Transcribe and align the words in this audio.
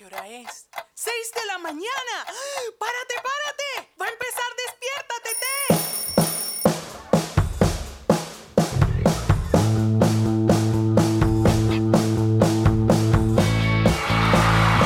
¿Qué 0.00 0.06
hora 0.06 0.26
es? 0.26 0.66
¡Seis 0.94 1.30
de 1.34 1.44
la 1.46 1.58
mañana! 1.58 1.84
¡Párate, 2.78 3.16
párate! 3.16 3.90
¡Va 4.00 4.06
a 4.06 4.08
empezar 4.08 4.44
Despiértate, 4.64 5.28
Té! 5.42 5.58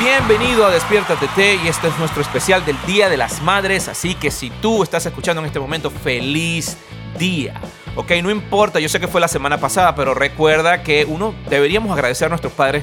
Bienvenido 0.00 0.66
a 0.66 0.70
Despiértate 0.70 1.28
T 1.28 1.60
y 1.62 1.68
este 1.68 1.86
es 1.86 1.98
nuestro 2.00 2.20
especial 2.20 2.66
del 2.66 2.76
Día 2.84 3.08
de 3.08 3.16
las 3.16 3.40
Madres, 3.40 3.86
así 3.86 4.16
que 4.16 4.32
si 4.32 4.50
tú 4.50 4.82
estás 4.82 5.06
escuchando 5.06 5.40
en 5.42 5.46
este 5.46 5.60
momento, 5.60 5.92
feliz 5.92 6.76
día. 7.16 7.60
Ok, 7.94 8.10
no 8.20 8.32
importa, 8.32 8.80
yo 8.80 8.88
sé 8.88 8.98
que 8.98 9.06
fue 9.06 9.20
la 9.20 9.28
semana 9.28 9.60
pasada, 9.60 9.94
pero 9.94 10.12
recuerda 10.12 10.82
que 10.82 11.04
uno 11.04 11.36
deberíamos 11.48 11.92
agradecer 11.92 12.26
a 12.26 12.30
nuestros 12.30 12.52
padres 12.52 12.82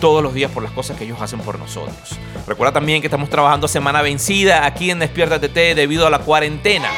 todos 0.00 0.22
los 0.22 0.34
días 0.34 0.50
por 0.50 0.62
las 0.62 0.72
cosas 0.72 0.96
que 0.96 1.04
ellos 1.04 1.20
hacen 1.20 1.40
por 1.40 1.58
nosotros. 1.58 2.18
Recuerda 2.46 2.72
también 2.72 3.00
que 3.00 3.06
estamos 3.06 3.28
trabajando 3.28 3.68
semana 3.68 4.02
vencida 4.02 4.66
aquí 4.66 4.90
en 4.90 4.98
Despiértate 4.98 5.48
T 5.48 5.74
debido 5.74 6.06
a 6.06 6.10
la 6.10 6.20
cuarentena. 6.20 6.88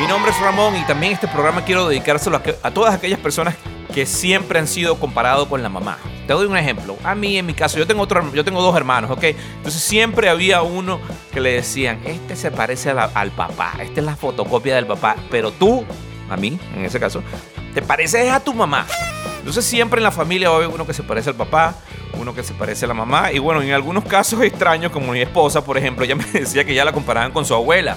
Mi 0.00 0.06
nombre 0.06 0.32
es 0.32 0.40
Ramón 0.40 0.74
y 0.76 0.84
también 0.84 1.12
este 1.12 1.28
programa 1.28 1.64
quiero 1.64 1.88
dedicárselo 1.88 2.40
a, 2.62 2.70
todas 2.70 2.94
aquellas 2.94 3.20
personas 3.20 3.54
que 3.94 4.06
siempre 4.06 4.58
han 4.58 4.66
sido 4.66 4.98
comparados 4.98 5.48
con 5.48 5.62
la 5.62 5.68
mamá. 5.68 5.98
Te 6.26 6.32
doy 6.32 6.46
un 6.46 6.56
ejemplo. 6.56 6.96
A 7.04 7.14
mí, 7.14 7.36
en 7.36 7.46
mi 7.46 7.54
caso, 7.54 7.78
yo 7.78 7.86
tengo, 7.86 8.02
otro, 8.02 8.32
yo 8.32 8.44
tengo 8.44 8.62
dos 8.62 8.74
hermanos, 8.74 9.10
¿ok? 9.10 9.24
Entonces 9.56 9.82
siempre 9.82 10.28
había 10.28 10.62
uno 10.62 10.98
que 11.30 11.40
le 11.40 11.52
decían, 11.52 12.00
este 12.04 12.36
se 12.36 12.50
parece 12.50 12.90
al 12.90 13.30
papá, 13.32 13.74
esta 13.80 14.00
es 14.00 14.06
la 14.06 14.16
fotocopia 14.16 14.74
del 14.74 14.86
papá, 14.86 15.16
pero 15.30 15.52
tú, 15.52 15.84
a 16.30 16.36
mí, 16.36 16.58
en 16.74 16.84
ese 16.84 16.98
caso, 16.98 17.22
te 17.74 17.82
pareces 17.82 18.30
a 18.30 18.40
tu 18.40 18.54
mamá. 18.54 18.86
Entonces 19.42 19.64
siempre 19.64 19.98
en 19.98 20.04
la 20.04 20.12
familia 20.12 20.48
va 20.50 20.54
a 20.54 20.58
haber 20.58 20.68
uno 20.70 20.86
que 20.86 20.94
se 20.94 21.02
parece 21.02 21.30
al 21.30 21.34
papá, 21.36 21.74
uno 22.14 22.32
que 22.32 22.44
se 22.44 22.54
parece 22.54 22.84
a 22.84 22.88
la 22.88 22.94
mamá. 22.94 23.32
Y 23.32 23.40
bueno, 23.40 23.60
en 23.60 23.72
algunos 23.72 24.04
casos 24.04 24.40
extraños, 24.42 24.92
como 24.92 25.10
mi 25.10 25.20
esposa, 25.20 25.64
por 25.64 25.76
ejemplo, 25.76 26.04
ella 26.04 26.14
me 26.16 26.24
decía 26.24 26.64
que 26.64 26.74
ya 26.74 26.84
la 26.84 26.92
comparaban 26.92 27.32
con 27.32 27.44
su 27.44 27.52
abuela. 27.54 27.96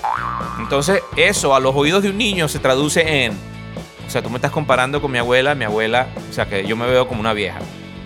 Entonces 0.60 1.02
eso 1.16 1.56
a 1.56 1.60
los 1.60 1.76
oídos 1.76 2.02
de 2.02 2.10
un 2.10 2.18
niño 2.18 2.48
se 2.48 2.58
traduce 2.58 3.26
en, 3.26 3.34
o 3.34 4.10
sea, 4.10 4.24
tú 4.24 4.30
me 4.32 4.38
estás 4.38 4.50
comparando 4.52 5.00
con 5.02 5.12
mi 5.12 5.20
abuela, 5.20 5.54
mi 5.54 5.66
abuela, 5.66 6.08
o 6.30 6.34
sea, 6.34 6.48
que 6.48 6.66
yo 6.66 6.76
me 6.76 6.88
veo 6.88 7.08
como 7.08 7.20
una 7.20 7.34
vieja, 7.34 7.60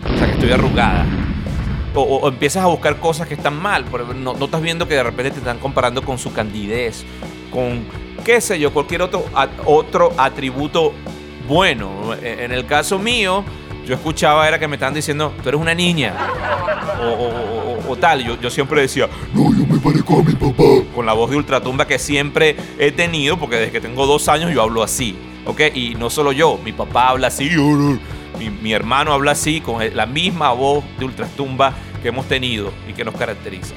o 0.04 0.18
sea, 0.18 0.28
que 0.28 0.34
estoy 0.34 0.52
arrugada. 0.52 1.06
O, 1.96 2.02
o- 2.02 2.28
empiezas 2.28 2.64
a 2.64 2.68
buscar 2.68 2.98
cosas 2.98 3.28
que 3.28 3.34
están 3.36 3.60
mal, 3.60 3.86
pero 3.92 4.14
no, 4.14 4.34
no 4.34 4.46
estás 4.46 4.62
viendo 4.62 4.86
que 4.88 4.96
de 4.96 5.04
repente 5.04 5.32
te 5.32 5.40
están 5.40 5.60
comparando 5.60 6.02
con 6.04 6.18
su 6.20 6.32
candidez, 6.34 7.04
con, 7.52 7.86
qué 8.26 8.42
sé 8.42 8.60
yo, 8.60 8.72
cualquier 8.74 9.02
otro, 9.02 9.24
otro 9.66 10.14
atributo 10.18 10.94
bueno. 11.50 12.14
En 12.22 12.40
en 12.40 12.52
el 12.54 12.66
caso 12.66 12.98
mío, 12.98 13.44
yo 13.86 13.96
escuchaba 13.96 14.48
era 14.48 14.60
que 14.60 14.68
me 14.68 14.76
estaban 14.76 14.94
diciendo, 14.94 15.34
tú 15.42 15.50
eres 15.50 15.60
una 15.60 15.74
niña, 15.74 16.14
o, 17.88 17.96
tal. 17.96 18.24
Yo, 18.40 18.50
siempre 18.52 18.82
decía, 18.82 19.10
No, 19.34 19.52
yo 19.52 19.66
me 19.66 19.80
parezco 19.80 20.20
a 20.20 20.24
mi 20.24 20.34
papá. 20.34 20.64
con 20.94 21.06
la 21.06 21.14
voz 21.14 21.32
de 21.32 21.38
ultratumba 21.38 21.88
que 21.88 21.98
siempre 21.98 22.56
he 22.78 22.92
tenido, 22.92 23.38
porque 23.38 23.56
desde 23.56 23.72
que 23.72 23.82
tengo 23.82 24.06
dos 24.06 24.30
años 24.30 24.54
yo 24.54 24.62
hablo 24.62 24.84
así, 24.84 25.18
¿ok? 25.46 25.62
Y 25.74 25.96
no 25.96 26.12
solo 26.12 26.32
yo, 26.32 26.60
mi 26.64 26.72
papá 26.72 27.10
habla 27.10 27.28
así, 27.28 27.50
mi, 28.62 28.74
hermano 28.74 29.12
habla 29.12 29.32
así, 29.32 29.60
con 29.60 29.82
la 29.96 30.06
misma 30.06 30.52
voz 30.52 30.84
de 31.00 31.06
ultratumba 31.06 31.74
que 32.02 32.10
hemos 32.10 32.28
tenido 32.28 32.72
y 32.88 32.94
que 32.94 33.04
nos 33.04 33.16
caracteriza. 33.16 33.74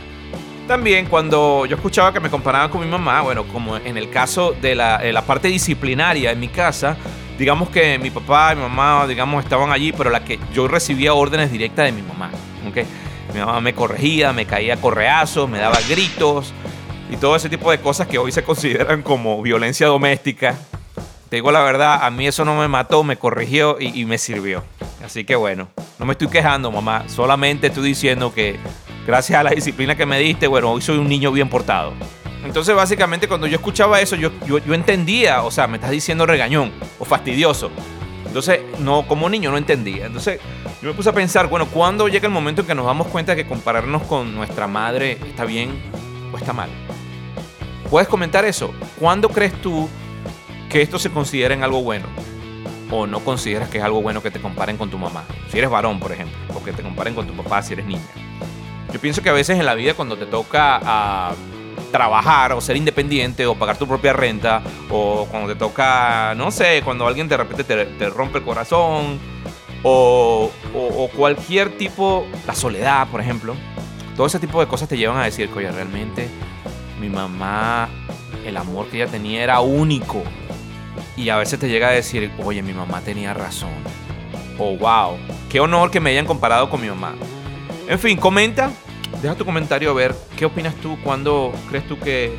También 0.68 1.06
cuando 1.06 1.66
yo 1.66 1.76
escuchaba 1.76 2.12
que 2.12 2.20
me 2.20 2.30
comparaban 2.30 2.70
con 2.70 2.82
mi 2.82 2.86
mamá, 2.86 3.22
bueno, 3.22 3.44
como 3.44 3.76
en 3.76 3.96
el 3.96 4.10
caso 4.10 4.54
de 4.60 4.74
la, 4.74 4.98
de 4.98 5.12
la 5.12 5.22
parte 5.22 5.48
disciplinaria 5.48 6.30
en 6.30 6.38
mi 6.38 6.48
casa, 6.48 6.96
digamos 7.38 7.68
que 7.70 7.98
mi 7.98 8.10
papá 8.10 8.52
y 8.52 8.56
mi 8.56 8.62
mamá, 8.62 9.06
digamos, 9.06 9.42
estaban 9.42 9.72
allí, 9.72 9.92
pero 9.92 10.10
la 10.10 10.24
que 10.24 10.38
yo 10.54 10.68
recibía 10.68 11.14
órdenes 11.14 11.50
directas 11.50 11.86
de 11.86 11.92
mi 11.92 12.02
mamá, 12.02 12.30
¿ok? 12.68 12.78
Mi 13.34 13.40
mamá 13.40 13.60
me 13.60 13.74
corregía, 13.74 14.32
me 14.32 14.46
caía 14.46 14.76
correazos, 14.76 15.48
me 15.48 15.58
daba 15.58 15.78
gritos 15.88 16.52
y 17.10 17.16
todo 17.16 17.36
ese 17.36 17.48
tipo 17.48 17.70
de 17.70 17.78
cosas 17.80 18.06
que 18.06 18.18
hoy 18.18 18.32
se 18.32 18.42
consideran 18.42 19.02
como 19.02 19.40
violencia 19.42 19.86
doméstica. 19.86 20.54
Te 21.28 21.36
digo 21.36 21.50
la 21.50 21.62
verdad, 21.62 22.04
a 22.04 22.10
mí 22.10 22.26
eso 22.26 22.44
no 22.44 22.58
me 22.58 22.68
mató, 22.68 23.04
me 23.04 23.16
corrigió 23.16 23.78
y, 23.80 24.00
y 24.00 24.04
me 24.04 24.18
sirvió. 24.18 24.62
Así 25.04 25.24
que 25.24 25.34
bueno, 25.34 25.68
no 25.98 26.04
me 26.04 26.12
estoy 26.12 26.28
quejando, 26.28 26.70
mamá. 26.70 27.04
Solamente 27.08 27.68
estoy 27.68 27.84
diciendo 27.84 28.34
que 28.34 28.58
gracias 29.06 29.40
a 29.40 29.42
la 29.42 29.50
disciplina 29.50 29.94
que 29.94 30.06
me 30.06 30.18
diste, 30.18 30.46
bueno, 30.46 30.70
hoy 30.70 30.82
soy 30.82 30.98
un 30.98 31.08
niño 31.08 31.32
bien 31.32 31.48
portado. 31.48 31.94
Entonces, 32.44 32.74
básicamente, 32.74 33.28
cuando 33.28 33.46
yo 33.46 33.56
escuchaba 33.56 34.00
eso, 34.00 34.16
yo, 34.16 34.30
yo, 34.46 34.74
entendía, 34.74 35.42
o 35.42 35.50
sea, 35.50 35.66
me 35.66 35.76
estás 35.76 35.90
diciendo 35.90 36.26
regañón 36.26 36.72
o 36.98 37.04
fastidioso. 37.04 37.70
Entonces, 38.26 38.60
no, 38.78 39.06
como 39.06 39.28
niño 39.28 39.50
no 39.50 39.58
entendía. 39.58 40.06
Entonces, 40.06 40.40
yo 40.80 40.88
me 40.88 40.94
puse 40.94 41.10
a 41.10 41.12
pensar, 41.12 41.48
bueno, 41.48 41.66
¿cuándo 41.66 42.08
llega 42.08 42.26
el 42.26 42.32
momento 42.32 42.62
en 42.62 42.66
que 42.66 42.74
nos 42.74 42.86
damos 42.86 43.06
cuenta 43.08 43.36
que 43.36 43.46
compararnos 43.46 44.02
con 44.02 44.34
nuestra 44.34 44.66
madre 44.66 45.18
está 45.26 45.44
bien 45.44 45.70
o 46.32 46.36
está 46.36 46.52
mal? 46.52 46.70
¿Puedes 47.88 48.08
comentar 48.08 48.44
eso? 48.44 48.72
¿Cuándo 48.98 49.28
crees 49.28 49.52
tú 49.60 49.88
que 50.68 50.82
esto 50.82 50.98
se 50.98 51.10
considera 51.10 51.54
en 51.54 51.62
algo 51.62 51.82
bueno? 51.82 52.06
¿O 52.90 53.06
no 53.06 53.20
consideras 53.20 53.68
que 53.68 53.78
es 53.78 53.84
algo 53.84 54.02
bueno 54.02 54.22
que 54.22 54.30
te 54.30 54.40
comparen 54.40 54.76
con 54.76 54.90
tu 54.90 54.98
mamá? 54.98 55.24
Si 55.50 55.58
eres 55.58 55.70
varón, 55.70 56.00
por 56.00 56.10
ejemplo, 56.10 56.36
o 56.54 56.64
que 56.64 56.72
te 56.72 56.82
comparen 56.82 57.14
con 57.14 57.26
tu 57.26 57.34
papá 57.34 57.62
si 57.62 57.74
eres 57.74 57.86
niña. 57.86 58.00
Yo 58.92 59.00
pienso 59.00 59.22
que 59.22 59.28
a 59.28 59.32
veces 59.32 59.58
en 59.58 59.66
la 59.66 59.74
vida 59.74 59.94
cuando 59.94 60.16
te 60.16 60.26
toca 60.26 60.80
ah, 60.82 61.34
trabajar 61.92 62.52
o 62.52 62.60
ser 62.60 62.76
independiente 62.76 63.46
o 63.46 63.54
pagar 63.54 63.76
tu 63.76 63.86
propia 63.86 64.12
renta 64.12 64.62
o 64.90 65.26
cuando 65.30 65.52
te 65.52 65.58
toca, 65.58 66.34
no 66.34 66.50
sé, 66.50 66.82
cuando 66.84 67.06
alguien 67.06 67.28
de 67.28 67.36
repente 67.36 67.62
te, 67.62 68.08
rompe 68.08 68.38
el 68.38 68.44
corazón 68.44 69.20
o, 69.84 70.50
cualquier 71.14 71.76
tipo, 71.76 72.26
la 72.46 72.54
soledad, 72.54 73.06
por 73.08 73.20
ejemplo, 73.20 73.54
todo 74.16 74.26
ese 74.26 74.40
tipo 74.40 74.60
de 74.60 74.66
cosas 74.66 74.88
te 74.88 74.96
llevan 74.96 75.18
a 75.18 75.24
decir 75.24 75.48
que, 75.48 75.58
oye, 75.58 75.70
realmente 75.70 76.28
mi 77.00 77.08
mamá, 77.08 77.88
el 78.44 78.56
amor 78.56 78.86
que 78.88 78.96
ella 78.96 79.10
tenía 79.10 79.42
era 79.42 79.60
único. 79.60 80.22
Y 81.16 81.28
a 81.28 81.36
veces 81.36 81.58
te 81.58 81.68
llega 81.68 81.88
a 81.88 81.92
decir, 81.92 82.32
oye, 82.44 82.62
mi 82.62 82.72
mamá 82.72 83.00
tenía 83.00 83.34
razón. 83.34 83.70
O 84.58 84.76
wow, 84.76 85.16
qué 85.50 85.60
honor 85.60 85.90
que 85.90 86.00
me 86.00 86.10
hayan 86.10 86.26
comparado 86.26 86.70
con 86.70 86.80
mi 86.80 86.88
mamá. 86.88 87.14
En 87.88 87.98
fin, 87.98 88.16
comenta, 88.16 88.70
deja 89.22 89.34
tu 89.36 89.44
comentario 89.44 89.90
a 89.90 89.94
ver 89.94 90.14
qué 90.36 90.44
opinas 90.44 90.74
tú, 90.76 90.98
cuándo 91.02 91.52
crees 91.68 91.86
tú 91.86 91.98
que, 91.98 92.36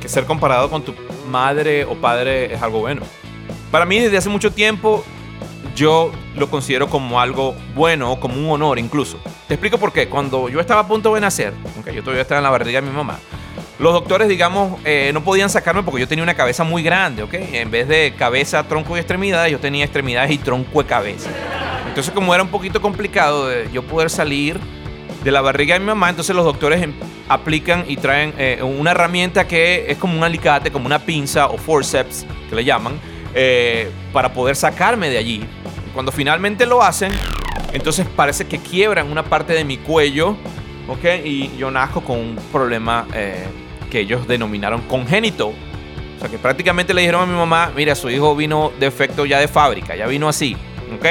que 0.00 0.08
ser 0.08 0.24
comparado 0.24 0.70
con 0.70 0.82
tu 0.82 0.94
madre 1.28 1.84
o 1.84 1.96
padre 1.96 2.54
es 2.54 2.62
algo 2.62 2.80
bueno. 2.80 3.02
Para 3.70 3.84
mí 3.84 3.98
desde 3.98 4.16
hace 4.16 4.28
mucho 4.28 4.52
tiempo 4.52 5.04
yo 5.74 6.12
lo 6.36 6.48
considero 6.48 6.88
como 6.88 7.20
algo 7.20 7.54
bueno, 7.74 8.18
como 8.20 8.36
un 8.36 8.50
honor 8.50 8.78
incluso. 8.78 9.18
Te 9.48 9.54
explico 9.54 9.78
por 9.78 9.92
qué. 9.92 10.08
Cuando 10.08 10.48
yo 10.48 10.60
estaba 10.60 10.82
a 10.82 10.86
punto 10.86 11.14
de 11.14 11.20
nacer, 11.20 11.52
ok, 11.80 11.90
yo 11.90 12.02
todavía 12.02 12.22
estaba 12.22 12.38
en 12.38 12.44
la 12.44 12.50
barriga 12.50 12.80
de 12.80 12.88
mi 12.88 12.96
mamá, 12.96 13.18
los 13.80 13.92
doctores, 13.92 14.28
digamos, 14.28 14.78
eh, 14.84 15.10
no 15.14 15.24
podían 15.24 15.48
sacarme 15.48 15.82
porque 15.82 16.00
yo 16.00 16.08
tenía 16.08 16.22
una 16.22 16.34
cabeza 16.34 16.64
muy 16.64 16.82
grande, 16.82 17.22
¿ok? 17.22 17.32
En 17.32 17.70
vez 17.70 17.88
de 17.88 18.14
cabeza, 18.16 18.62
tronco 18.64 18.94
y 18.96 19.00
extremidades, 19.00 19.50
yo 19.50 19.58
tenía 19.58 19.84
extremidades 19.84 20.30
y 20.30 20.38
tronco 20.38 20.82
de 20.82 20.88
cabeza. 20.88 21.30
Entonces, 21.88 22.12
como 22.12 22.34
era 22.34 22.42
un 22.42 22.50
poquito 22.50 22.82
complicado 22.82 23.48
yo 23.72 23.82
poder 23.82 24.10
salir 24.10 24.60
de 25.24 25.30
la 25.30 25.40
barriga 25.40 25.74
de 25.74 25.80
mi 25.80 25.86
mamá, 25.86 26.08
entonces 26.08 26.34
los 26.34 26.44
doctores 26.44 26.82
em- 26.82 26.94
aplican 27.28 27.84
y 27.86 27.96
traen 27.96 28.34
eh, 28.38 28.62
una 28.62 28.92
herramienta 28.92 29.46
que 29.46 29.86
es 29.88 29.98
como 29.98 30.16
un 30.16 30.24
alicate, 30.24 30.70
como 30.70 30.86
una 30.86 30.98
pinza 30.98 31.46
o 31.46 31.58
forceps, 31.58 32.26
que 32.48 32.56
le 32.56 32.64
llaman, 32.64 32.94
eh, 33.34 33.90
para 34.12 34.32
poder 34.32 34.56
sacarme 34.56 35.10
de 35.10 35.18
allí. 35.18 35.44
Cuando 35.92 36.10
finalmente 36.12 36.66
lo 36.66 36.82
hacen, 36.82 37.12
entonces 37.72 38.06
parece 38.16 38.46
que 38.46 38.58
quiebran 38.58 39.10
una 39.10 39.22
parte 39.22 39.52
de 39.52 39.64
mi 39.64 39.76
cuello, 39.76 40.36
¿ok? 40.88 41.24
Y 41.24 41.56
yo 41.56 41.70
nazco 41.70 42.00
con 42.02 42.18
un 42.18 42.36
problema 42.50 43.06
eh, 43.14 43.44
que 43.90 44.00
ellos 44.00 44.26
denominaron 44.26 44.80
congénito. 44.82 45.48
O 45.48 46.20
sea, 46.20 46.28
que 46.28 46.38
prácticamente 46.38 46.92
le 46.92 47.00
dijeron 47.00 47.22
a 47.22 47.26
mi 47.26 47.36
mamá, 47.36 47.72
mira, 47.74 47.94
su 47.94 48.10
hijo 48.10 48.34
vino 48.36 48.72
defecto 48.78 49.24
ya 49.24 49.38
de 49.38 49.48
fábrica, 49.48 49.96
ya 49.96 50.06
vino 50.06 50.28
así, 50.28 50.56
¿ok? 50.94 51.06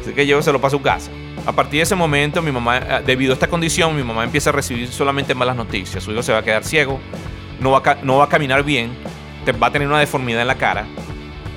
Así 0.00 0.12
que 0.14 0.24
lléveselo 0.26 0.60
para 0.60 0.70
su 0.70 0.80
casa. 0.80 1.10
A 1.46 1.52
partir 1.52 1.78
de 1.78 1.82
ese 1.82 1.94
momento, 1.94 2.40
mi 2.40 2.50
mamá, 2.50 2.78
eh, 2.78 3.02
debido 3.04 3.32
a 3.32 3.34
esta 3.34 3.48
condición, 3.48 3.94
mi 3.94 4.02
mamá 4.02 4.24
empieza 4.24 4.50
a 4.50 4.52
recibir 4.52 4.88
solamente 4.88 5.34
malas 5.34 5.56
noticias. 5.56 6.02
Su 6.02 6.12
hijo 6.12 6.22
se 6.22 6.32
va 6.32 6.38
a 6.38 6.42
quedar 6.42 6.64
ciego, 6.64 6.98
no 7.60 7.70
va 7.70 7.82
a, 7.84 7.94
no 8.02 8.16
va 8.16 8.24
a 8.24 8.28
caminar 8.28 8.62
bien, 8.62 8.96
va 9.62 9.66
a 9.66 9.70
tener 9.70 9.86
una 9.86 10.00
deformidad 10.00 10.40
en 10.40 10.46
la 10.46 10.54
cara. 10.54 10.86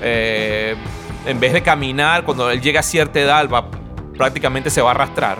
Eh, 0.02 0.76
en 1.26 1.40
vez 1.40 1.52
de 1.52 1.62
caminar, 1.62 2.24
cuando 2.24 2.50
él 2.50 2.60
llega 2.60 2.80
a 2.80 2.82
cierta 2.82 3.18
edad, 3.18 3.48
va, 3.48 3.70
prácticamente 4.16 4.68
se 4.68 4.82
va 4.82 4.88
a 4.88 4.90
arrastrar. 4.92 5.38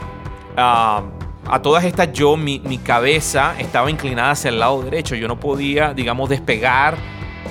Ah, 0.57 1.03
a 1.47 1.63
todas 1.63 1.85
estas, 1.85 2.13
yo, 2.13 2.37
mi, 2.37 2.61
mi 2.61 2.79
cabeza 2.79 3.55
estaba 3.59 3.91
inclinada 3.91 4.31
hacia 4.31 4.49
el 4.49 4.59
lado 4.59 4.83
derecho. 4.83 5.15
Yo 5.15 5.29
no 5.29 5.39
podía, 5.39 5.93
digamos, 5.95 6.29
despegar 6.29 6.97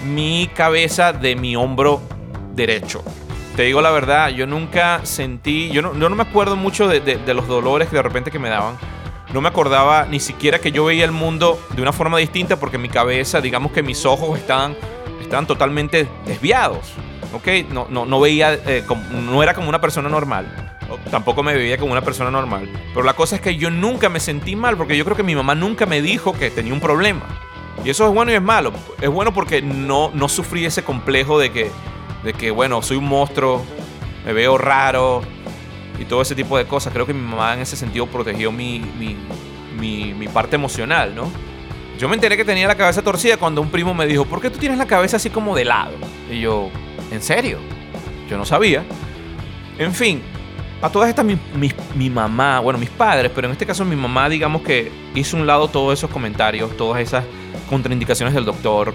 mi 0.06 0.50
cabeza 0.54 1.14
de 1.14 1.36
mi 1.36 1.56
hombro 1.56 2.02
derecho. 2.54 3.04
Te 3.58 3.64
digo 3.64 3.82
la 3.82 3.90
verdad, 3.90 4.30
yo 4.30 4.46
nunca 4.46 5.04
sentí, 5.04 5.72
yo 5.72 5.82
no, 5.82 5.92
no 5.92 6.16
me 6.16 6.22
acuerdo 6.22 6.56
mucho 6.56 6.88
de, 6.88 7.34
los 7.34 7.48
dolores 7.48 7.90
que 7.90 7.96
de 7.96 8.04
repente 8.04 8.30
que 8.30 8.38
me 8.38 8.50
daban. 8.50 8.78
No 9.34 9.42
me 9.42 9.48
acordaba 9.48 10.06
ni 10.06 10.20
siquiera 10.20 10.60
que 10.60 10.72
yo 10.72 10.86
veía 10.86 11.04
el 11.04 11.12
mundo 11.12 11.60
de 11.76 11.82
una 11.82 11.92
forma 11.92 12.20
distinta 12.20 12.60
porque 12.60 12.78
mi 12.78 12.88
cabeza, 12.88 13.42
digamos 13.42 13.72
que 13.72 13.82
mis 13.82 14.06
ojos 14.06 14.38
estaban, 14.38 14.78
estaban 15.20 15.48
totalmente 15.48 16.08
desviados. 16.28 16.94
¿Ok? 17.34 17.48
No, 17.72 17.88
no, 17.90 18.06
no 18.06 18.20
veía, 18.20 18.54
eh, 18.54 18.86
no 19.12 19.42
era 19.42 19.56
como 19.56 19.70
una 19.70 19.82
persona 19.82 20.08
normal. 20.08 20.78
Tampoco 21.10 21.42
me 21.42 21.56
veía 21.56 21.80
como 21.80 21.94
una 21.94 22.04
persona 22.04 22.30
normal. 22.30 22.70
Pero 22.94 23.04
la 23.04 23.16
cosa 23.16 23.38
es 23.38 23.42
que 23.42 23.56
yo 23.56 23.72
nunca 23.72 24.08
me 24.08 24.20
sentí 24.20 24.56
mal 24.56 24.78
porque 24.78 24.96
yo 24.96 25.04
creo 25.04 25.18
que 25.18 25.24
mi 25.24 25.36
mamá 25.36 25.56
nunca 25.56 25.88
me 25.88 26.04
dijo 26.04 26.34
que 26.34 26.52
tenía 26.52 26.74
un 26.74 26.80
problema. 26.80 27.26
Y 27.84 27.90
eso 27.90 28.08
es 28.08 28.14
bueno 28.14 28.32
y 28.32 28.36
es 28.36 28.42
malo. 28.42 28.72
Es 29.02 29.10
bueno 29.10 29.34
porque 29.34 29.64
no, 29.64 30.12
no 30.14 30.30
sufrí 30.30 30.64
ese 30.64 30.84
complejo 30.84 31.40
de 31.40 31.52
que, 31.52 31.72
de 32.24 32.34
que, 32.34 32.52
bueno, 32.52 32.82
soy 32.82 32.98
un 32.98 33.06
monstruo, 33.06 33.64
me 34.26 34.34
veo 34.34 34.58
raro 34.58 35.22
y 36.00 36.06
todo 36.06 36.22
ese 36.22 36.36
tipo 36.36 36.58
de 36.58 36.66
cosas. 36.66 36.94
Creo 36.94 37.06
que 37.06 37.14
mi 37.14 37.22
mamá 37.22 37.54
en 37.54 37.62
ese 37.62 37.76
sentido 37.76 38.08
protegió 38.08 38.52
mi, 38.52 38.80
mi, 38.80 40.14
mi, 40.14 40.28
parte 40.28 40.56
emocional, 40.56 41.16
¿no? 41.16 41.32
Yo 41.98 42.08
me 42.08 42.16
enteré 42.16 42.38
que 42.38 42.46
tenía 42.46 42.68
la 42.68 42.76
cabeza 42.76 43.02
torcida 43.02 43.38
cuando 43.38 43.62
un 43.62 43.70
primo 43.70 43.94
me 43.94 44.06
dijo, 44.06 44.26
¿por 44.26 44.40
qué 44.40 44.50
tú 44.50 44.60
tienes 44.60 44.78
la 44.78 44.86
cabeza 44.86 45.18
así 45.18 45.30
como 45.30 45.56
de 45.56 45.66
lado? 45.66 45.94
Y 46.32 46.42
yo, 46.42 46.70
¿en 47.12 47.22
serio? 47.22 47.58
Yo 48.30 48.38
no 48.38 48.46
sabía. 48.46 48.84
En 49.80 49.94
fin, 49.94 50.22
a 50.82 50.90
todas 50.90 51.10
estas 51.10 51.26
mi, 51.26 51.38
mi, 51.96 52.10
mamá, 52.10 52.60
bueno, 52.60 52.78
mis 52.78 52.90
padres, 52.90 53.32
pero 53.34 53.48
en 53.48 53.54
este 53.54 53.66
caso 53.66 53.84
mi 53.84 53.96
mamá, 53.96 54.30
digamos 54.30 54.62
que 54.62 54.92
hizo 55.16 55.38
un 55.38 55.48
lado 55.48 55.68
todos 55.68 55.98
esos 55.98 56.10
comentarios, 56.10 56.76
todas 56.78 57.02
esas 57.02 57.24
contraindicaciones 57.70 58.36
del 58.36 58.46
doctor, 58.46 58.94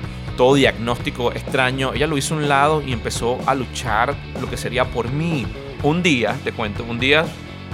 diagnóstico 0.54 1.32
extraño. 1.32 1.92
Ella 1.94 2.06
lo 2.06 2.18
hizo 2.18 2.34
a 2.34 2.38
un 2.38 2.48
lado 2.48 2.82
y 2.84 2.92
empezó 2.92 3.38
a 3.46 3.54
luchar 3.54 4.14
lo 4.40 4.50
que 4.50 4.56
sería 4.56 4.84
por 4.84 5.10
mí. 5.10 5.46
Un 5.82 6.02
día, 6.02 6.36
te 6.44 6.52
cuento, 6.52 6.84
un 6.84 6.98
día, 6.98 7.24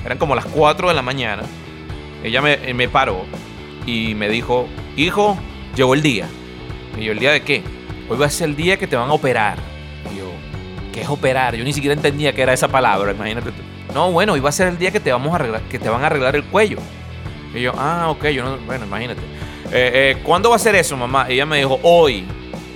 eran 0.04 0.18
como 0.18 0.34
las 0.34 0.46
4 0.46 0.88
de 0.88 0.94
la 0.94 1.02
mañana, 1.02 1.42
ella 2.22 2.40
me, 2.42 2.74
me 2.74 2.88
paró 2.88 3.24
y 3.86 4.14
me 4.14 4.28
dijo, 4.28 4.68
hijo, 4.96 5.38
llegó 5.74 5.94
el 5.94 6.02
día. 6.02 6.28
Y 6.98 7.04
yo, 7.04 7.12
¿el 7.12 7.18
día 7.18 7.32
de 7.32 7.42
qué? 7.42 7.62
Hoy 8.08 8.18
va 8.18 8.26
a 8.26 8.30
ser 8.30 8.50
el 8.50 8.56
día 8.56 8.76
que 8.76 8.86
te 8.86 8.96
van 8.96 9.08
a 9.10 9.12
operar. 9.12 9.58
Y 10.12 10.18
yo, 10.18 10.30
¿qué 10.92 11.02
es 11.02 11.08
operar? 11.08 11.54
Yo 11.54 11.64
ni 11.64 11.72
siquiera 11.72 11.94
entendía 11.94 12.32
qué 12.32 12.42
era 12.42 12.52
esa 12.52 12.68
palabra, 12.68 13.12
imagínate. 13.12 13.50
No, 13.94 14.12
bueno, 14.12 14.34
hoy 14.34 14.40
va 14.40 14.50
a 14.50 14.52
ser 14.52 14.68
el 14.68 14.78
día 14.78 14.90
que 14.90 15.00
te 15.00 15.10
vamos 15.10 15.34
a 15.34 15.60
que 15.68 15.78
te 15.78 15.88
van 15.88 16.02
a 16.02 16.06
arreglar 16.06 16.36
el 16.36 16.44
cuello. 16.44 16.78
Y 17.54 17.62
yo, 17.62 17.72
ah, 17.76 18.08
ok, 18.10 18.26
yo 18.28 18.44
no, 18.44 18.58
bueno, 18.66 18.84
imagínate. 18.84 19.20
Eh, 19.70 20.16
eh, 20.16 20.16
¿Cuándo 20.22 20.50
va 20.50 20.56
a 20.56 20.58
ser 20.58 20.74
eso, 20.74 20.96
mamá? 20.96 21.26
ella 21.28 21.46
me 21.46 21.58
dijo, 21.58 21.78
hoy. 21.82 22.26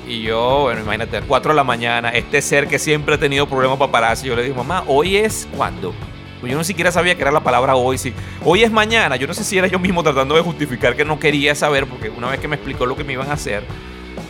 Y 0.06 0.22
yo, 0.22 0.62
bueno, 0.62 0.81
imagínate, 0.81 1.16
a 1.16 1.22
4 1.22 1.52
de 1.52 1.56
la 1.56 1.64
mañana, 1.64 2.10
este 2.10 2.43
ser 2.43 2.66
que 2.66 2.78
siempre 2.78 3.14
ha 3.14 3.19
tenido 3.19 3.46
problemas 3.46 3.78
para 3.78 3.93
pararse, 3.93 4.26
yo 4.26 4.34
le 4.34 4.43
dije, 4.43 4.54
mamá, 4.54 4.84
¿hoy 4.87 5.16
es 5.16 5.49
cuándo? 5.56 5.94
Pues 6.40 6.50
yo 6.50 6.58
no 6.58 6.64
siquiera 6.64 6.90
sabía 6.90 7.14
que 7.14 7.22
era 7.22 7.31
la 7.31 7.44
palabra 7.44 7.76
hoy. 7.76 7.99
Si 7.99 8.12
hoy 8.44 8.64
es 8.64 8.72
mañana, 8.72 9.14
yo 9.14 9.28
no 9.28 9.34
sé 9.34 9.44
si 9.44 9.58
era 9.58 9.69
yo 9.69 9.78
mismo 9.78 10.02
tratando 10.02 10.34
de 10.34 10.40
justificar 10.40 10.96
que 10.96 11.04
no 11.04 11.20
quería 11.20 11.54
saber, 11.54 11.87
porque 11.87 12.10
una 12.10 12.28
vez 12.28 12.40
que 12.40 12.49
me 12.49 12.56
explicó 12.56 12.84
lo 12.84 12.96
que 12.96 13.04
me 13.04 13.12
iban 13.12 13.31
a 13.31 13.34
hacer, 13.34 13.62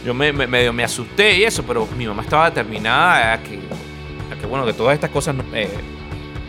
yo 0.04 0.12
me, 0.12 0.32
me 0.32 0.84
asusté 0.84 1.38
y 1.38 1.44
eso, 1.44 1.62
pero 1.62 1.88
mi 1.96 2.06
mamá 2.06 2.22
estaba 2.22 2.50
determinada 2.50 3.34
a 3.34 3.42
que, 3.42 3.58
a 4.30 4.38
que 4.38 4.46
bueno, 4.46 4.66
que 4.66 4.74
todas 4.74 4.94
estas 4.94 5.10
cosas, 5.10 5.34
eh, 5.54 5.70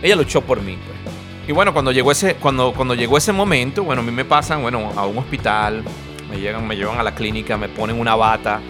ella 0.01 0.17
luchó 0.17 0.41
por 0.41 0.61
mí. 0.61 0.77
Pues. 0.85 1.03
Y 1.47 1.51
bueno, 1.51 1.73
cuando 1.73 1.91
llegó, 1.91 2.11
ese, 2.11 2.35
cuando, 2.35 2.73
cuando 2.73 2.95
llegó 2.95 3.17
ese 3.17 3.33
momento, 3.33 3.83
bueno, 3.83 4.01
a 4.01 4.05
mí 4.05 4.11
me 4.11 4.23
pasan, 4.23 4.61
bueno, 4.61 4.91
a 4.95 5.05
un 5.05 5.17
hospital, 5.17 5.83
me, 6.29 6.39
llegan, 6.39 6.65
me 6.65 6.75
llevan 6.75 6.99
a 6.99 7.03
la 7.03 7.13
clínica, 7.13 7.57
me 7.57 7.67
ponen 7.67 7.99
una 7.99 8.15
bata, 8.15 8.61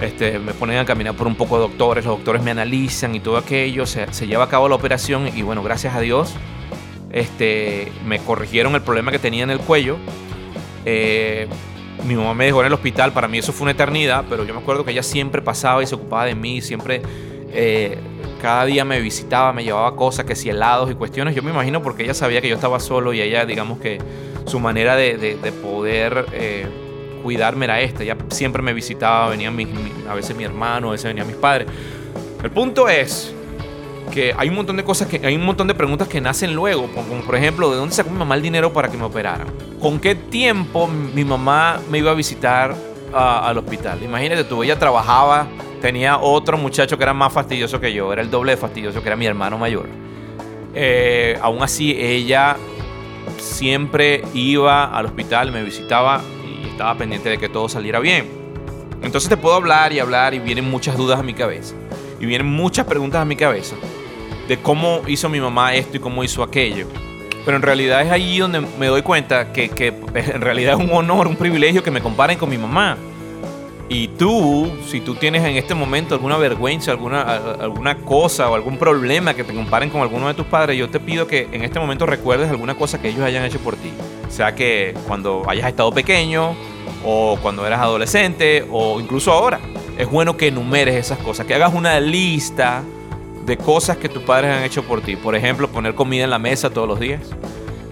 este, 0.00 0.38
me 0.38 0.52
ponen 0.54 0.78
a 0.78 0.84
caminar 0.84 1.14
por 1.14 1.26
un 1.26 1.34
poco 1.34 1.56
de 1.56 1.62
doctores, 1.62 2.04
los 2.04 2.16
doctores 2.16 2.42
me 2.42 2.50
analizan 2.50 3.14
y 3.14 3.20
todo 3.20 3.36
aquello, 3.36 3.86
se, 3.86 4.12
se, 4.12 4.26
lleva 4.26 4.44
a 4.44 4.48
cabo 4.48 4.68
la 4.68 4.74
operación 4.74 5.28
y 5.34 5.42
bueno, 5.42 5.62
gracias 5.62 5.94
a 5.94 6.00
Dios, 6.00 6.34
este, 7.12 7.92
me 8.06 8.18
corrigieron 8.18 8.74
el 8.74 8.82
problema 8.82 9.10
que 9.10 9.18
tenía 9.18 9.44
en 9.44 9.50
el 9.50 9.58
cuello. 9.58 9.98
Eh, 10.84 11.48
mi 12.04 12.14
mamá 12.14 12.32
me 12.32 12.46
dejó 12.46 12.60
en 12.60 12.68
el 12.68 12.72
hospital, 12.72 13.12
para 13.12 13.28
mí 13.28 13.38
eso 13.38 13.52
fue 13.52 13.64
una 13.64 13.72
eternidad, 13.72 14.24
pero 14.30 14.44
yo 14.44 14.54
me 14.54 14.60
acuerdo 14.60 14.84
que 14.84 14.92
ella 14.92 15.02
siempre 15.02 15.42
pasaba 15.42 15.82
y 15.82 15.86
se 15.86 15.94
ocupaba 15.94 16.24
de 16.24 16.34
mí, 16.34 16.62
siempre, 16.62 17.02
eh, 17.52 17.98
cada 18.40 18.64
día 18.64 18.86
me 18.86 19.00
visitaba, 19.00 19.52
me 19.52 19.64
llevaba 19.64 19.94
cosas, 19.96 20.24
que 20.24 20.34
si 20.34 20.48
helados 20.48 20.90
y 20.90 20.94
cuestiones, 20.94 21.34
yo 21.34 21.42
me 21.42 21.50
imagino 21.50 21.82
porque 21.82 22.04
ella 22.04 22.14
sabía 22.14 22.40
que 22.40 22.48
yo 22.48 22.54
estaba 22.54 22.80
solo 22.80 23.12
y 23.12 23.20
ella, 23.20 23.44
digamos 23.44 23.80
que 23.80 23.98
su 24.46 24.60
manera 24.60 24.96
de, 24.96 25.18
de, 25.18 25.36
de 25.36 25.52
poder... 25.52 26.24
Eh, 26.32 26.66
cuidarme 27.20 27.66
era 27.66 27.80
esta. 27.80 28.02
Ella 28.02 28.16
siempre 28.28 28.62
me 28.62 28.72
visitaba, 28.72 29.28
venían 29.28 29.54
mi, 29.54 29.66
mi, 29.66 29.92
a 30.08 30.14
veces 30.14 30.36
mi 30.36 30.44
hermano, 30.44 30.88
a 30.88 30.92
veces 30.92 31.06
venían 31.06 31.26
mis 31.26 31.36
padres. 31.36 31.68
El 32.42 32.50
punto 32.50 32.88
es 32.88 33.34
que 34.10 34.34
hay 34.36 34.48
un 34.48 34.56
montón 34.56 34.76
de 34.76 34.84
cosas 34.84 35.08
que 35.08 35.24
hay 35.24 35.36
un 35.36 35.44
montón 35.44 35.68
de 35.68 35.74
preguntas 35.74 36.08
que 36.08 36.20
nacen 36.20 36.54
luego, 36.54 36.88
como 36.88 37.22
por 37.22 37.36
ejemplo, 37.36 37.70
¿de 37.70 37.76
dónde 37.76 37.94
sacó 37.94 38.10
mi 38.10 38.18
mamá 38.18 38.34
el 38.34 38.42
dinero 38.42 38.72
para 38.72 38.90
que 38.90 38.96
me 38.96 39.04
operaran? 39.04 39.48
¿Con 39.80 40.00
qué 40.00 40.14
tiempo 40.14 40.88
mi 40.88 41.24
mamá 41.24 41.80
me 41.90 41.98
iba 41.98 42.10
a 42.10 42.14
visitar 42.14 42.74
a, 43.12 43.48
al 43.48 43.58
hospital? 43.58 44.02
Imagínate 44.02 44.44
tú, 44.44 44.62
ella 44.62 44.78
trabajaba, 44.78 45.46
tenía 45.80 46.18
otro 46.18 46.58
muchacho 46.58 46.96
que 46.96 47.04
era 47.04 47.14
más 47.14 47.32
fastidioso 47.32 47.80
que 47.80 47.92
yo, 47.92 48.12
era 48.12 48.22
el 48.22 48.30
doble 48.30 48.52
de 48.52 48.56
fastidioso 48.58 49.00
que 49.00 49.08
era 49.08 49.16
mi 49.16 49.26
hermano 49.26 49.56
mayor. 49.56 49.88
Eh, 50.74 51.38
aún 51.40 51.62
así, 51.62 51.96
ella 51.98 52.56
siempre 53.38 54.22
iba 54.34 54.84
al 54.84 55.06
hospital, 55.06 55.52
me 55.52 55.62
visitaba 55.62 56.20
estaba 56.70 56.96
pendiente 56.96 57.28
de 57.28 57.38
que 57.38 57.48
todo 57.48 57.68
saliera 57.68 58.00
bien. 58.00 58.28
Entonces 59.02 59.28
te 59.28 59.36
puedo 59.36 59.54
hablar 59.54 59.92
y 59.92 59.98
hablar 59.98 60.34
y 60.34 60.38
vienen 60.38 60.70
muchas 60.70 60.96
dudas 60.96 61.18
a 61.18 61.22
mi 61.22 61.34
cabeza. 61.34 61.74
Y 62.20 62.26
vienen 62.26 62.46
muchas 62.46 62.86
preguntas 62.86 63.22
a 63.22 63.24
mi 63.24 63.36
cabeza 63.36 63.76
de 64.46 64.58
cómo 64.58 65.02
hizo 65.06 65.28
mi 65.28 65.40
mamá 65.40 65.74
esto 65.74 65.96
y 65.96 66.00
cómo 66.00 66.24
hizo 66.24 66.42
aquello. 66.42 66.86
Pero 67.44 67.56
en 67.56 67.62
realidad 67.62 68.02
es 68.02 68.10
ahí 68.10 68.38
donde 68.38 68.60
me 68.60 68.88
doy 68.88 69.02
cuenta 69.02 69.52
que, 69.52 69.68
que 69.68 69.88
en 70.14 70.40
realidad 70.40 70.78
es 70.78 70.84
un 70.84 70.92
honor, 70.92 71.26
un 71.26 71.36
privilegio 71.36 71.82
que 71.82 71.90
me 71.90 72.00
comparen 72.00 72.38
con 72.38 72.50
mi 72.50 72.58
mamá. 72.58 72.96
Y 73.92 74.06
tú, 74.06 74.70
si 74.86 75.00
tú 75.00 75.16
tienes 75.16 75.42
en 75.42 75.56
este 75.56 75.74
momento 75.74 76.14
alguna 76.14 76.36
vergüenza, 76.36 76.92
alguna, 76.92 77.22
alguna 77.22 77.96
cosa 77.96 78.48
o 78.48 78.54
algún 78.54 78.78
problema 78.78 79.34
que 79.34 79.42
te 79.42 79.52
comparen 79.52 79.90
con 79.90 80.00
alguno 80.00 80.28
de 80.28 80.34
tus 80.34 80.46
padres, 80.46 80.78
yo 80.78 80.88
te 80.88 81.00
pido 81.00 81.26
que 81.26 81.48
en 81.50 81.64
este 81.64 81.80
momento 81.80 82.06
recuerdes 82.06 82.48
alguna 82.48 82.76
cosa 82.76 83.02
que 83.02 83.08
ellos 83.08 83.22
hayan 83.22 83.44
hecho 83.44 83.58
por 83.58 83.74
ti. 83.74 83.90
Sea 84.28 84.54
que 84.54 84.94
cuando 85.08 85.42
hayas 85.48 85.66
estado 85.66 85.90
pequeño 85.90 86.54
o 87.04 87.36
cuando 87.42 87.66
eras 87.66 87.80
adolescente 87.80 88.64
o 88.70 89.00
incluso 89.00 89.32
ahora. 89.32 89.58
Es 89.98 90.08
bueno 90.08 90.36
que 90.36 90.46
enumeres 90.46 90.94
esas 90.94 91.18
cosas, 91.18 91.44
que 91.44 91.54
hagas 91.54 91.74
una 91.74 91.98
lista 91.98 92.84
de 93.44 93.56
cosas 93.56 93.96
que 93.96 94.08
tus 94.08 94.22
padres 94.22 94.52
han 94.52 94.62
hecho 94.62 94.84
por 94.84 95.00
ti. 95.00 95.16
Por 95.16 95.34
ejemplo, 95.34 95.66
poner 95.66 95.96
comida 95.96 96.22
en 96.22 96.30
la 96.30 96.38
mesa 96.38 96.70
todos 96.70 96.86
los 96.86 97.00
días, 97.00 97.22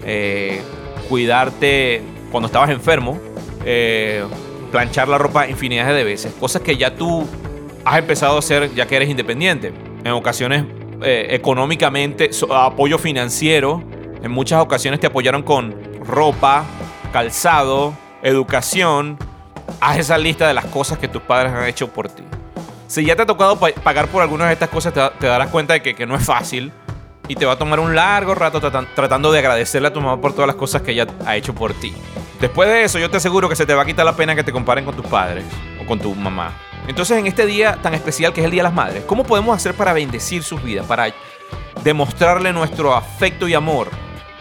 eh, 0.05 0.61
cuidarte 1.09 2.01
cuando 2.31 2.47
estabas 2.47 2.69
enfermo, 2.69 3.19
eh, 3.65 4.23
planchar 4.69 5.07
la 5.07 5.17
ropa 5.17 5.47
infinidad 5.47 5.93
de 5.93 6.03
veces, 6.03 6.33
cosas 6.39 6.61
que 6.61 6.77
ya 6.77 6.95
tú 6.95 7.27
has 7.85 7.99
empezado 7.99 8.35
a 8.35 8.39
hacer 8.39 8.73
ya 8.73 8.85
que 8.85 8.95
eres 8.95 9.09
independiente. 9.09 9.73
En 10.03 10.11
ocasiones 10.11 10.65
eh, 11.01 11.27
económicamente, 11.31 12.29
apoyo 12.51 12.97
financiero, 12.97 13.83
en 14.21 14.31
muchas 14.31 14.61
ocasiones 14.61 14.99
te 14.99 15.07
apoyaron 15.07 15.43
con 15.43 15.75
ropa, 16.05 16.65
calzado, 17.11 17.93
educación, 18.21 19.17
haz 19.79 19.97
esa 19.97 20.17
lista 20.17 20.47
de 20.47 20.53
las 20.53 20.65
cosas 20.65 20.97
que 20.97 21.07
tus 21.07 21.21
padres 21.21 21.53
han 21.53 21.65
hecho 21.65 21.87
por 21.89 22.09
ti. 22.09 22.23
Si 22.87 23.05
ya 23.05 23.15
te 23.15 23.21
ha 23.21 23.25
tocado 23.25 23.57
pagar 23.57 24.07
por 24.07 24.21
algunas 24.21 24.47
de 24.47 24.53
estas 24.53 24.69
cosas, 24.69 24.93
te, 24.93 25.01
te 25.19 25.27
darás 25.27 25.49
cuenta 25.49 25.73
de 25.73 25.81
que, 25.81 25.95
que, 25.95 26.05
no 26.05 26.15
es 26.15 26.25
fácil 26.25 26.71
y 27.27 27.35
te 27.35 27.45
va 27.45 27.53
a 27.53 27.57
tomar 27.57 27.79
un 27.79 27.95
largo 27.95 28.33
rato 28.33 28.59
tratando 28.59 29.31
de 29.31 29.39
agradecerle 29.39 29.89
a 29.89 29.93
tu 29.93 30.01
mamá 30.01 30.19
por 30.19 30.33
todas 30.33 30.47
las 30.47 30.55
cosas 30.55 30.81
que 30.81 30.91
ella 30.91 31.05
ha 31.25 31.37
hecho 31.37 31.53
por 31.53 31.73
ti. 31.73 31.93
Después 32.39 32.69
de 32.69 32.83
eso, 32.83 32.99
yo 32.99 33.09
te 33.09 33.17
aseguro 33.17 33.49
que 33.49 33.55
se 33.55 33.65
te 33.65 33.73
va 33.73 33.83
a 33.83 33.85
quitar 33.85 34.05
la 34.05 34.15
pena 34.15 34.33
que 34.33 34.43
te 34.43 34.51
comparen 34.51 34.85
con 34.85 34.95
tus 34.95 35.05
padres 35.05 35.45
o 35.81 35.85
con 35.85 35.99
tu 35.99 36.15
mamá. 36.15 36.53
Entonces, 36.87 37.17
en 37.17 37.27
este 37.27 37.45
día 37.45 37.77
tan 37.81 37.93
especial 37.93 38.31
que 38.33 38.41
es 38.41 38.45
el 38.45 38.51
Día 38.51 38.61
de 38.61 38.69
las 38.69 38.73
Madres, 38.73 39.03
¿cómo 39.05 39.23
podemos 39.23 39.55
hacer 39.55 39.73
para 39.73 39.91
bendecir 39.91 40.41
sus 40.43 40.63
vidas, 40.63 40.85
para 40.85 41.13
demostrarle 41.83 42.53
nuestro 42.53 42.95
afecto 42.95 43.47
y 43.47 43.53
amor? 43.53 43.89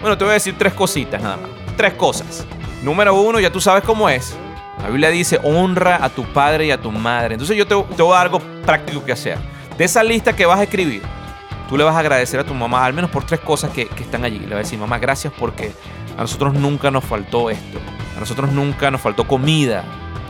Bueno, 0.00 0.16
te 0.16 0.24
voy 0.24 0.30
a 0.30 0.34
decir 0.34 0.54
tres 0.56 0.74
cositas 0.74 1.20
nada 1.20 1.36
más. 1.38 1.50
Tres 1.76 1.94
cosas. 1.94 2.46
Número 2.82 3.14
uno, 3.14 3.40
ya 3.40 3.50
tú 3.50 3.60
sabes 3.60 3.82
cómo 3.82 4.08
es. 4.08 4.36
La 4.80 4.88
Biblia 4.88 5.10
dice, 5.10 5.40
honra 5.42 5.98
a 6.02 6.08
tu 6.08 6.24
padre 6.32 6.66
y 6.66 6.70
a 6.70 6.80
tu 6.80 6.92
madre. 6.92 7.34
Entonces 7.34 7.56
yo 7.56 7.66
te, 7.66 7.74
te 7.96 8.02
voy 8.02 8.12
a 8.12 8.16
dar 8.16 8.26
algo 8.26 8.40
práctico 8.64 9.04
que 9.04 9.10
hacer. 9.10 9.38
De 9.76 9.84
esa 9.84 10.04
lista 10.04 10.34
que 10.34 10.46
vas 10.46 10.60
a 10.60 10.62
escribir, 10.62 11.02
tú 11.68 11.76
le 11.76 11.82
vas 11.82 11.96
a 11.96 11.98
agradecer 11.98 12.38
a 12.38 12.44
tu 12.44 12.54
mamá 12.54 12.84
al 12.84 12.92
menos 12.92 13.10
por 13.10 13.24
tres 13.24 13.40
cosas 13.40 13.72
que, 13.72 13.88
que 13.88 14.04
están 14.04 14.24
allí. 14.24 14.38
Le 14.38 14.46
vas 14.46 14.54
a 14.54 14.58
decir, 14.58 14.78
mamá, 14.78 14.98
gracias 14.98 15.32
porque 15.36 15.72
a 16.18 16.22
nosotros 16.22 16.52
nunca 16.54 16.90
nos 16.90 17.04
faltó 17.04 17.48
esto. 17.48 17.78
A 18.16 18.20
nosotros 18.20 18.50
nunca 18.50 18.90
nos 18.90 19.00
faltó 19.00 19.28
comida. 19.28 19.84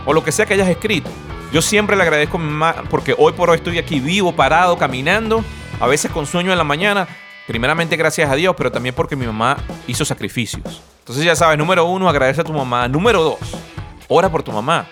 O 0.04 0.12
lo 0.12 0.22
que 0.22 0.32
sea 0.32 0.44
que 0.44 0.52
hayas 0.52 0.68
escrito. 0.68 1.08
Yo 1.50 1.62
siempre 1.62 1.96
le 1.96 2.02
agradezco 2.02 2.36
a 2.36 2.40
mi 2.40 2.50
mamá 2.50 2.84
porque 2.90 3.14
hoy 3.16 3.32
por 3.32 3.48
hoy 3.48 3.56
estoy 3.56 3.78
aquí 3.78 3.98
vivo, 3.98 4.36
parado, 4.36 4.76
caminando. 4.76 5.42
A 5.80 5.86
veces 5.86 6.10
con 6.10 6.26
sueño 6.26 6.52
en 6.52 6.58
la 6.58 6.64
mañana. 6.64 7.08
Primeramente 7.46 7.96
gracias 7.96 8.30
a 8.30 8.34
Dios, 8.34 8.54
pero 8.54 8.70
también 8.70 8.94
porque 8.94 9.16
mi 9.16 9.24
mamá 9.24 9.56
hizo 9.86 10.04
sacrificios. 10.04 10.82
Entonces 10.98 11.24
ya 11.24 11.34
sabes, 11.34 11.56
número 11.56 11.86
uno, 11.86 12.06
agradece 12.06 12.42
a 12.42 12.44
tu 12.44 12.52
mamá. 12.52 12.86
Número 12.86 13.22
dos, 13.22 13.38
ora 14.08 14.30
por 14.30 14.42
tu 14.42 14.52
mamá. 14.52 14.86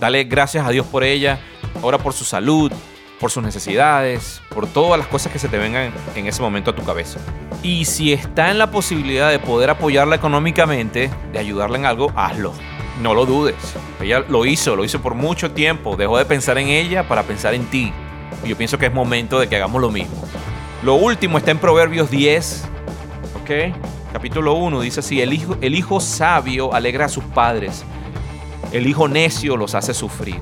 Dale 0.00 0.24
gracias 0.24 0.66
a 0.66 0.70
Dios 0.70 0.86
por 0.86 1.04
ella. 1.04 1.38
Ora 1.82 1.98
por 1.98 2.12
su 2.12 2.24
salud, 2.24 2.72
por 3.20 3.30
sus 3.30 3.42
necesidades, 3.42 4.42
por 4.50 4.66
todas 4.66 4.98
las 4.98 5.08
cosas 5.08 5.32
que 5.32 5.38
se 5.38 5.48
te 5.48 5.58
vengan 5.58 5.92
en 6.14 6.26
ese 6.26 6.42
momento 6.42 6.70
a 6.70 6.76
tu 6.76 6.84
cabeza. 6.84 7.18
Y 7.62 7.84
si 7.84 8.12
está 8.12 8.50
en 8.50 8.58
la 8.58 8.70
posibilidad 8.70 9.30
de 9.30 9.38
poder 9.38 9.70
apoyarla 9.70 10.16
económicamente, 10.16 11.10
de 11.32 11.38
ayudarla 11.38 11.78
en 11.78 11.86
algo, 11.86 12.12
hazlo. 12.14 12.52
No 13.02 13.14
lo 13.14 13.26
dudes. 13.26 13.56
Ella 14.00 14.20
lo 14.28 14.46
hizo, 14.46 14.76
lo 14.76 14.84
hizo 14.84 15.00
por 15.02 15.14
mucho 15.14 15.50
tiempo. 15.50 15.96
Dejó 15.96 16.18
de 16.18 16.24
pensar 16.24 16.58
en 16.58 16.68
ella 16.68 17.06
para 17.08 17.22
pensar 17.24 17.54
en 17.54 17.66
ti. 17.66 17.92
Y 18.44 18.48
yo 18.48 18.56
pienso 18.56 18.78
que 18.78 18.86
es 18.86 18.92
momento 18.92 19.38
de 19.38 19.48
que 19.48 19.56
hagamos 19.56 19.80
lo 19.80 19.90
mismo. 19.90 20.16
Lo 20.82 20.94
último 20.94 21.38
está 21.38 21.50
en 21.50 21.58
Proverbios 21.58 22.10
10, 22.10 22.68
¿Ok? 23.46 23.76
Capítulo 24.12 24.54
1 24.54 24.80
dice 24.80 25.00
así, 25.00 25.20
el 25.20 25.32
hijo, 25.32 25.56
el 25.60 25.74
hijo 25.74 26.00
sabio 26.00 26.74
alegra 26.74 27.04
a 27.04 27.08
sus 27.08 27.22
padres, 27.22 27.84
el 28.72 28.86
hijo 28.86 29.06
necio 29.06 29.56
los 29.56 29.74
hace 29.74 29.94
sufrir. 29.94 30.40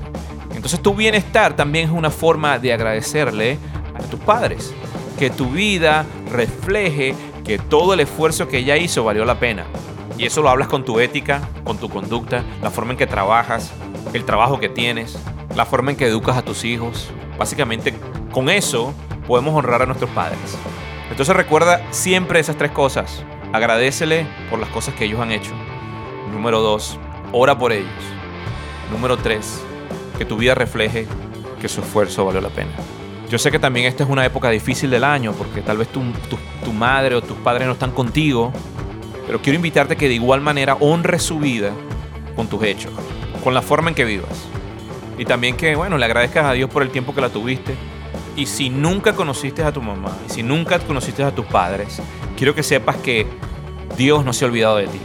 Entonces 0.65 0.81
tu 0.81 0.95
bienestar 0.95 1.55
también 1.55 1.85
es 1.85 1.91
una 1.91 2.09
forma 2.09 2.57
de 2.57 2.73
agradecerle 2.73 3.59
a 3.93 4.01
tus 4.01 4.19
padres, 4.19 4.73
que 5.19 5.29
tu 5.29 5.51
vida 5.51 6.07
refleje 6.31 7.13
que 7.43 7.59
todo 7.59 7.93
el 7.93 7.99
esfuerzo 7.99 8.47
que 8.47 8.57
ella 8.57 8.75
hizo 8.75 9.03
valió 9.03 9.25
la 9.25 9.37
pena. 9.37 9.65
Y 10.17 10.25
eso 10.25 10.41
lo 10.41 10.49
hablas 10.49 10.67
con 10.67 10.83
tu 10.83 10.99
ética, 10.99 11.47
con 11.63 11.77
tu 11.77 11.87
conducta, 11.87 12.43
la 12.63 12.71
forma 12.71 12.93
en 12.93 12.97
que 12.97 13.05
trabajas, 13.05 13.71
el 14.13 14.25
trabajo 14.25 14.59
que 14.59 14.67
tienes, 14.67 15.19
la 15.55 15.67
forma 15.67 15.91
en 15.91 15.97
que 15.97 16.07
educas 16.07 16.35
a 16.35 16.41
tus 16.41 16.65
hijos. 16.65 17.11
Básicamente 17.37 17.93
con 18.31 18.49
eso 18.49 18.91
podemos 19.27 19.53
honrar 19.53 19.83
a 19.83 19.85
nuestros 19.85 20.09
padres. 20.09 20.57
Entonces 21.11 21.35
recuerda 21.35 21.79
siempre 21.91 22.39
esas 22.39 22.57
tres 22.57 22.71
cosas. 22.71 23.23
Agradecele 23.53 24.25
por 24.49 24.57
las 24.57 24.69
cosas 24.69 24.95
que 24.95 25.05
ellos 25.05 25.19
han 25.19 25.31
hecho. 25.31 25.51
Número 26.31 26.59
dos, 26.59 26.97
ora 27.31 27.55
por 27.55 27.71
ellos. 27.71 27.93
Número 28.91 29.15
tres, 29.17 29.63
que 30.17 30.25
tu 30.25 30.37
vida 30.37 30.55
refleje 30.55 31.07
que 31.61 31.69
su 31.69 31.81
esfuerzo 31.81 32.25
valió 32.25 32.41
la 32.41 32.49
pena. 32.49 32.71
Yo 33.29 33.39
sé 33.39 33.51
que 33.51 33.59
también 33.59 33.87
esta 33.87 34.03
es 34.03 34.09
una 34.09 34.25
época 34.25 34.49
difícil 34.49 34.89
del 34.89 35.03
año 35.03 35.33
porque 35.33 35.61
tal 35.61 35.77
vez 35.77 35.87
tu, 35.87 36.01
tu, 36.63 36.73
madre 36.73 37.15
o 37.15 37.21
tus 37.21 37.37
padres 37.37 37.65
no 37.65 37.73
están 37.73 37.91
contigo, 37.91 38.53
pero 39.25 39.41
quiero 39.41 39.55
invitarte 39.55 39.95
que 39.95 40.07
de 40.07 40.13
igual 40.13 40.41
manera 40.41 40.75
honres 40.79 41.23
su 41.23 41.39
vida 41.39 41.71
con 42.35 42.47
tus 42.47 42.63
hechos, 42.63 42.91
con 43.43 43.53
la 43.53 43.61
forma 43.61 43.89
en 43.89 43.95
que 43.95 44.05
vivas. 44.05 44.47
Y 45.17 45.25
también 45.25 45.55
que, 45.55 45.75
bueno, 45.75 45.97
le 45.97 46.05
agradezcas 46.05 46.45
a 46.45 46.53
Dios 46.53 46.69
por 46.69 46.83
el 46.83 46.91
tiempo 46.91 47.15
que 47.15 47.21
la 47.21 47.29
tuviste. 47.29 47.75
Y 48.35 48.47
si 48.47 48.69
nunca 48.69 49.15
conociste 49.15 49.63
a 49.63 49.71
tu 49.71 49.81
mamá, 49.81 50.11
y 50.27 50.31
si 50.31 50.43
nunca 50.43 50.77
conociste 50.79 51.23
a 51.23 51.33
tus 51.33 51.45
padres, 51.45 52.01
quiero 52.35 52.53
que 52.53 52.63
sepas 52.63 52.97
que 52.97 53.25
Dios 53.97 54.25
no 54.25 54.33
se 54.33 54.43
ha 54.43 54.49
olvidado 54.49 54.75
de 54.77 54.87
ti. 54.87 54.99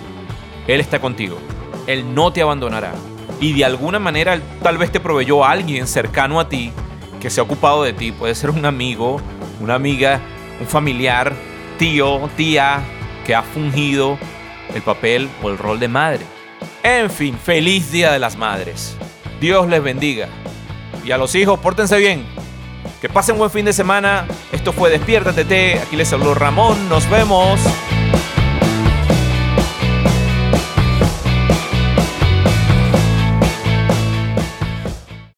Él 0.67 0.81
está 0.81 1.01
contigo. 1.01 1.39
Él 1.87 2.15
no 2.15 2.33
te 2.33 2.43
abandonará. 2.43 2.93
Y 3.41 3.55
de 3.55 3.65
alguna 3.65 3.99
manera 3.99 4.39
tal 4.63 4.79
vez 4.79 4.93
te 4.93 5.01
proveyó 5.01 5.45
alguien 5.45 5.87
cercano 5.87 6.39
a 6.39 6.49
ti 6.49 6.73
que 7.21 7.31
se 7.31 7.41
ha 7.41 7.43
ocupado 7.43 7.83
de 7.83 7.93
ti. 7.93 8.13
Puede 8.13 8.35
ser 8.35 8.51
un 8.51 8.67
amigo, 8.67 9.21
una 9.61 9.75
amiga, 9.75 10.21
un 10.61 10.67
familiar, 10.67 11.33
tío, 11.79 12.29
tía, 12.37 12.81
que 13.25 13.35
ha 13.35 13.43
fungido 13.43 14.19
el 14.75 14.83
papel 14.83 15.29
o 15.43 15.51
el 15.51 15.59
rol 15.59 15.81
de 15.81 15.89
madre. 15.89 16.25
En 16.83 17.11
fin, 17.11 17.37
feliz 17.37 17.91
Día 17.91 18.13
de 18.13 18.19
las 18.19 18.37
Madres. 18.37 18.97
Dios 19.41 19.69
les 19.69 19.83
bendiga. 19.83 20.29
Y 21.05 21.13
a 21.13 21.19
los 21.19 21.35
hijos, 21.35 21.59
pórtense 21.61 21.99
bien. 21.99 22.27
Que 23.01 23.09
pasen 23.09 23.39
buen 23.39 23.51
fin 23.51 23.65
de 23.65 23.73
semana. 23.73 24.27
Esto 24.53 24.73
fue 24.73 24.91
Despiértate. 24.91 25.79
Aquí 25.79 25.97
les 25.97 26.13
habló 26.13 26.35
Ramón. 26.35 26.89
Nos 26.89 27.09
vemos. 27.09 27.61